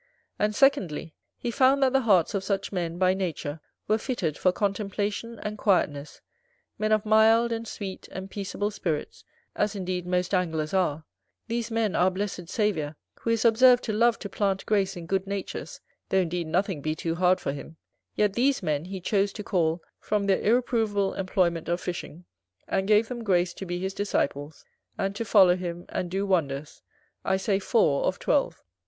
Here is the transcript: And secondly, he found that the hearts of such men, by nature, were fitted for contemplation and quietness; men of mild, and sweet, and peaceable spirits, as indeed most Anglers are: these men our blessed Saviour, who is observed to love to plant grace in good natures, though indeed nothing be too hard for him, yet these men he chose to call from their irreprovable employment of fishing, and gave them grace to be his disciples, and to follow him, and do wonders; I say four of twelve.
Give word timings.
And 0.39 0.55
secondly, 0.55 1.13
he 1.37 1.51
found 1.51 1.83
that 1.83 1.93
the 1.93 2.01
hearts 2.01 2.33
of 2.33 2.43
such 2.43 2.71
men, 2.71 2.97
by 2.97 3.13
nature, 3.13 3.59
were 3.87 3.99
fitted 3.99 4.35
for 4.35 4.51
contemplation 4.51 5.37
and 5.37 5.59
quietness; 5.59 6.21
men 6.79 6.91
of 6.91 7.05
mild, 7.05 7.51
and 7.51 7.67
sweet, 7.67 8.07
and 8.11 8.27
peaceable 8.27 8.71
spirits, 8.71 9.23
as 9.55 9.75
indeed 9.75 10.07
most 10.07 10.33
Anglers 10.33 10.73
are: 10.73 11.05
these 11.47 11.69
men 11.69 11.95
our 11.95 12.09
blessed 12.09 12.49
Saviour, 12.49 12.95
who 13.19 13.29
is 13.29 13.45
observed 13.45 13.83
to 13.83 13.93
love 13.93 14.17
to 14.17 14.27
plant 14.27 14.65
grace 14.65 14.97
in 14.97 15.05
good 15.05 15.27
natures, 15.27 15.79
though 16.09 16.21
indeed 16.21 16.47
nothing 16.47 16.81
be 16.81 16.95
too 16.95 17.13
hard 17.13 17.39
for 17.39 17.53
him, 17.53 17.77
yet 18.15 18.33
these 18.33 18.63
men 18.63 18.85
he 18.85 18.99
chose 18.99 19.31
to 19.33 19.43
call 19.43 19.83
from 19.99 20.25
their 20.25 20.41
irreprovable 20.41 21.13
employment 21.15 21.69
of 21.69 21.79
fishing, 21.79 22.25
and 22.67 22.87
gave 22.87 23.07
them 23.07 23.23
grace 23.23 23.53
to 23.53 23.67
be 23.67 23.77
his 23.77 23.93
disciples, 23.93 24.65
and 24.97 25.15
to 25.15 25.23
follow 25.23 25.55
him, 25.55 25.85
and 25.89 26.09
do 26.09 26.25
wonders; 26.25 26.81
I 27.23 27.37
say 27.37 27.59
four 27.59 28.05
of 28.05 28.17
twelve. 28.17 28.63